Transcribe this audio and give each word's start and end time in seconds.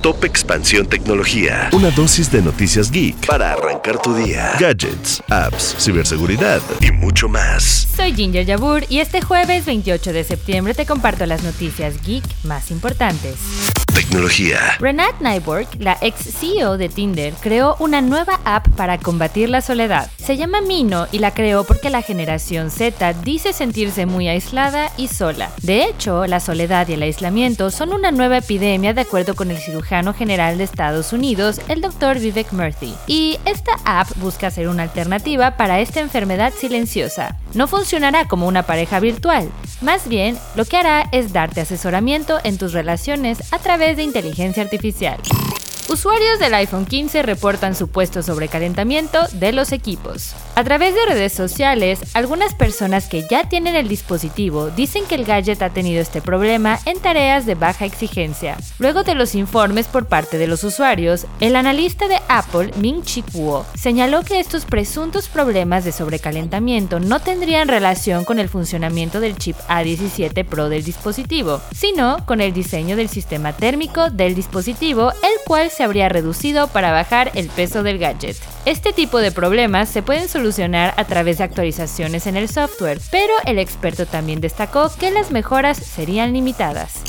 Top 0.00 0.22
Expansión 0.22 0.86
Tecnología. 0.86 1.70
Una 1.72 1.90
dosis 1.90 2.30
de 2.30 2.40
noticias 2.40 2.88
geek 2.88 3.26
para 3.26 3.54
arrancar 3.54 4.00
tu 4.00 4.14
día. 4.14 4.52
Gadgets, 4.56 5.20
apps, 5.28 5.74
ciberseguridad 5.76 6.62
y 6.80 6.92
mucho 6.92 7.28
más. 7.28 7.88
Soy 7.96 8.14
Ginger 8.14 8.46
Yabur 8.46 8.84
y 8.88 9.00
este 9.00 9.20
jueves 9.22 9.66
28 9.66 10.12
de 10.12 10.22
septiembre 10.22 10.74
te 10.74 10.86
comparto 10.86 11.26
las 11.26 11.42
noticias 11.42 12.00
geek 12.06 12.22
más 12.44 12.70
importantes. 12.70 13.34
Tecnología. 13.98 14.76
Renat 14.78 15.20
Nyborg, 15.20 15.66
la 15.80 15.98
ex 16.00 16.20
CEO 16.38 16.78
de 16.78 16.88
Tinder, 16.88 17.34
creó 17.40 17.74
una 17.80 18.00
nueva 18.00 18.38
app 18.44 18.68
para 18.76 18.96
combatir 18.96 19.48
la 19.48 19.60
soledad. 19.60 20.08
Se 20.18 20.36
llama 20.36 20.60
Mino 20.60 21.08
y 21.10 21.18
la 21.18 21.34
creó 21.34 21.64
porque 21.64 21.90
la 21.90 22.00
generación 22.00 22.70
Z 22.70 23.12
dice 23.24 23.52
sentirse 23.52 24.06
muy 24.06 24.28
aislada 24.28 24.92
y 24.96 25.08
sola. 25.08 25.50
De 25.62 25.82
hecho, 25.82 26.28
la 26.28 26.38
soledad 26.38 26.86
y 26.86 26.92
el 26.92 27.02
aislamiento 27.02 27.72
son 27.72 27.92
una 27.92 28.12
nueva 28.12 28.38
epidemia 28.38 28.94
de 28.94 29.00
acuerdo 29.00 29.34
con 29.34 29.50
el 29.50 29.58
cirujano 29.58 30.14
general 30.14 30.58
de 30.58 30.64
Estados 30.64 31.12
Unidos, 31.12 31.60
el 31.66 31.80
Dr. 31.80 32.20
Vivek 32.20 32.52
Murthy. 32.52 32.94
Y 33.08 33.40
esta 33.46 33.72
app 33.84 34.16
busca 34.18 34.52
ser 34.52 34.68
una 34.68 34.84
alternativa 34.84 35.56
para 35.56 35.80
esta 35.80 35.98
enfermedad 35.98 36.52
silenciosa. 36.56 37.36
No 37.54 37.66
funcionará 37.66 38.26
como 38.28 38.46
una 38.46 38.62
pareja 38.62 39.00
virtual, 39.00 39.50
más 39.80 40.08
bien 40.08 40.38
lo 40.56 40.64
que 40.64 40.76
hará 40.76 41.08
es 41.12 41.32
darte 41.32 41.60
asesoramiento 41.60 42.38
en 42.44 42.58
tus 42.58 42.72
relaciones 42.72 43.52
a 43.52 43.58
través 43.58 43.96
de 43.96 44.02
inteligencia 44.02 44.62
artificial. 44.62 45.18
Usuarios 45.90 46.38
del 46.38 46.52
iPhone 46.52 46.84
15 46.84 47.22
reportan 47.22 47.74
supuesto 47.74 48.22
sobrecalentamiento 48.22 49.20
de 49.32 49.52
los 49.52 49.72
equipos. 49.72 50.34
A 50.54 50.62
través 50.62 50.94
de 50.94 51.06
redes 51.06 51.32
sociales, 51.32 52.00
algunas 52.12 52.52
personas 52.52 53.08
que 53.08 53.26
ya 53.30 53.48
tienen 53.48 53.74
el 53.74 53.88
dispositivo 53.88 54.68
dicen 54.68 55.06
que 55.06 55.14
el 55.14 55.24
gadget 55.24 55.62
ha 55.62 55.70
tenido 55.70 56.02
este 56.02 56.20
problema 56.20 56.78
en 56.84 57.00
tareas 57.00 57.46
de 57.46 57.54
baja 57.54 57.86
exigencia. 57.86 58.58
Luego 58.78 59.02
de 59.02 59.14
los 59.14 59.34
informes 59.34 59.86
por 59.86 60.08
parte 60.08 60.36
de 60.36 60.46
los 60.46 60.62
usuarios, 60.62 61.24
el 61.40 61.56
analista 61.56 62.06
de 62.06 62.20
Apple, 62.28 62.72
Ming 62.76 63.02
Chi 63.02 63.22
Kuo, 63.22 63.64
señaló 63.74 64.24
que 64.24 64.40
estos 64.40 64.66
presuntos 64.66 65.28
problemas 65.28 65.84
de 65.84 65.92
sobrecalentamiento 65.92 67.00
no 67.00 67.20
tendrían 67.20 67.66
relación 67.66 68.26
con 68.26 68.38
el 68.38 68.50
funcionamiento 68.50 69.20
del 69.20 69.38
chip 69.38 69.56
A17 69.68 70.44
Pro 70.44 70.68
del 70.68 70.84
dispositivo, 70.84 71.62
sino 71.74 72.26
con 72.26 72.42
el 72.42 72.52
diseño 72.52 72.94
del 72.94 73.08
sistema 73.08 73.54
térmico 73.54 74.10
del 74.10 74.34
dispositivo, 74.34 75.12
el 75.12 75.38
cual 75.46 75.70
se 75.78 75.84
habría 75.84 76.08
reducido 76.08 76.66
para 76.66 76.90
bajar 76.90 77.30
el 77.36 77.46
peso 77.50 77.84
del 77.84 78.00
gadget. 78.00 78.36
Este 78.64 78.92
tipo 78.92 79.18
de 79.18 79.30
problemas 79.30 79.88
se 79.88 80.02
pueden 80.02 80.28
solucionar 80.28 80.92
a 80.96 81.04
través 81.04 81.38
de 81.38 81.44
actualizaciones 81.44 82.26
en 82.26 82.36
el 82.36 82.48
software, 82.48 83.00
pero 83.12 83.32
el 83.46 83.60
experto 83.60 84.04
también 84.04 84.40
destacó 84.40 84.90
que 84.98 85.12
las 85.12 85.30
mejoras 85.30 85.76
serían 85.76 86.32
limitadas. 86.32 87.04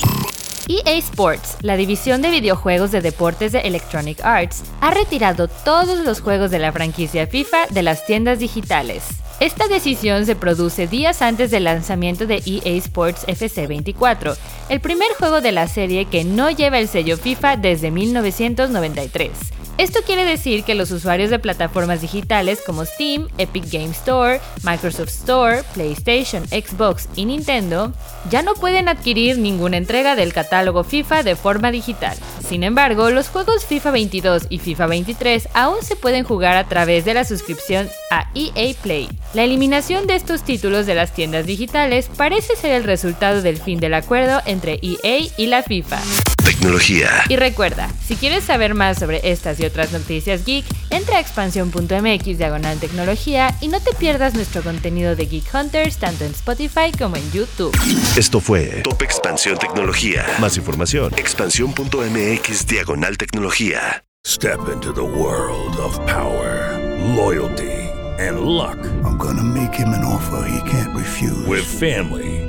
EA 0.72 1.00
Sports, 1.00 1.58
la 1.64 1.78
división 1.78 2.22
de 2.22 2.30
videojuegos 2.30 2.92
de 2.92 3.02
deportes 3.02 3.54
de 3.54 3.62
Electronic 3.62 4.24
Arts, 4.24 4.62
ha 4.82 4.92
retirado 4.92 5.48
todos 5.48 6.06
los 6.06 6.22
juegos 6.22 6.52
de 6.52 6.60
la 6.60 6.72
franquicia 6.72 7.26
FIFA 7.26 7.66
de 7.72 7.82
las 7.82 8.06
tiendas 8.06 8.38
digitales. 8.38 9.04
Esta 9.40 9.68
decisión 9.68 10.28
se 10.28 10.36
produce 10.36 10.86
días 10.86 11.24
antes 11.24 11.50
del 11.50 11.64
lanzamiento 11.64 12.28
de 12.28 12.44
EA 12.46 12.74
Sports 12.78 13.24
FC 13.26 13.66
24, 13.66 14.36
el 14.70 14.80
primer 14.80 15.12
juego 15.18 15.42
de 15.42 15.54
la 15.54 15.68
serie 15.68 16.06
que 16.06 16.24
no 16.24 16.52
lleva 16.52 16.78
el 16.78 16.88
sello 16.88 17.18
FIFA 17.18 17.58
desde 17.58 17.90
1993. 17.90 19.59
Esto 19.80 20.02
quiere 20.06 20.26
decir 20.26 20.66
que 20.66 20.76
los 20.76 20.92
usuarios 20.92 21.30
de 21.30 21.40
plataformas 21.40 22.02
digitales 22.02 22.62
como 22.66 22.84
Steam, 22.84 23.30
Epic 23.38 23.72
Game 23.72 23.92
Store, 23.92 24.42
Microsoft 24.64 25.08
Store, 25.08 25.64
PlayStation, 25.74 26.46
Xbox 26.50 27.08
y 27.16 27.24
Nintendo 27.24 27.94
ya 28.30 28.42
no 28.42 28.56
pueden 28.56 28.90
adquirir 28.90 29.38
ninguna 29.38 29.78
entrega 29.78 30.18
del 30.18 30.34
catálogo 30.34 30.84
FIFA 30.84 31.24
de 31.24 31.38
forma 31.38 31.72
digital. 31.72 32.18
Sin 32.46 32.66
embargo, 32.66 33.10
los 33.10 33.30
juegos 33.30 33.66
FIFA 33.66 33.92
22 33.92 34.48
y 34.50 34.58
FIFA 34.60 34.88
23 34.88 35.48
aún 35.54 35.82
se 35.82 35.96
pueden 35.96 36.26
jugar 36.26 36.58
a 36.58 36.68
través 36.68 37.06
de 37.06 37.14
la 37.14 37.24
suscripción 37.24 37.88
a 38.12 38.30
EA 38.36 38.74
Play. 38.84 39.08
La 39.34 39.46
eliminación 39.46 40.08
de 40.08 40.16
estos 40.16 40.44
títulos 40.44 40.88
de 40.88 40.96
las 40.96 41.14
tiendas 41.14 41.46
digitales 41.46 42.10
parece 42.18 42.58
ser 42.58 42.74
el 42.74 42.84
resultado 42.84 43.42
del 43.42 43.56
fin 43.56 43.80
del 43.80 43.94
acuerdo 43.94 44.42
entre 44.46 44.82
EA 44.82 45.20
y 45.38 45.46
la 45.48 45.64
FIFA. 45.64 46.02
Tecnología. 46.50 47.26
Y 47.30 47.36
recuerda, 47.36 47.92
si 48.04 48.16
quieres 48.16 48.44
saber 48.44 48.74
más 48.74 48.98
sobre 48.98 49.22
estas 49.30 49.60
y 49.60 49.66
otras 49.66 49.92
noticias 49.92 50.46
geek, 50.46 50.66
entra 50.90 51.18
a 51.18 51.20
expansión.mx 51.20 52.38
diagonal 52.40 52.80
tecnología 52.80 53.56
y 53.62 53.68
no 53.68 53.80
te 53.80 53.94
pierdas 53.94 54.34
nuestro 54.34 54.64
contenido 54.64 55.16
de 55.16 55.28
Geek 55.28 55.54
Hunters 55.54 55.98
tanto 55.98 56.26
en 56.26 56.32
Spotify 56.32 56.92
como 56.98 57.18
en 57.18 57.32
YouTube. 57.32 57.72
Esto 58.18 58.40
fue 58.40 58.82
Top 58.84 59.00
Expansión 59.04 59.60
Tecnología. 59.60 60.26
Más 60.40 60.58
información, 60.58 61.14
expansión.mx 61.18 62.66
diagonal 62.66 63.16
tecnología. 63.20 64.04
Step 64.26 64.60
into 64.74 64.92
the 64.92 65.04
world 65.04 65.76
of 65.78 66.00
power, 66.08 66.80
loyalty, 67.16 67.78
and 68.18 68.40
luck. 68.40 68.80
I'm 69.06 69.20
gonna 69.20 69.44
make 69.44 69.76
him 69.76 69.90
an 69.90 70.04
offer 70.04 70.44
he 70.50 70.68
can't 70.68 70.98
refuse. 70.98 71.46
With 71.46 71.64
family, 71.64 72.49